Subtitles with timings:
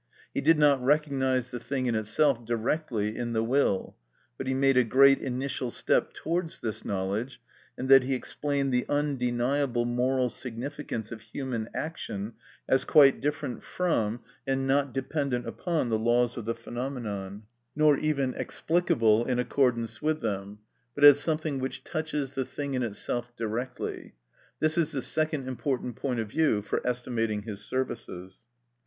[0.33, 3.95] He did not recognise the thing in itself directly in the will;
[4.35, 7.39] but he made a great initial step towards this knowledge
[7.77, 12.33] in that he explained the undeniable moral significance of human action
[12.67, 17.43] as quite different from and not dependent upon the laws of the phenomenon,
[17.75, 20.57] nor even explicable in accordance with them,
[20.95, 24.13] but as something which touches the thing in itself directly:
[24.59, 28.41] this is the second important point of view for estimating his services.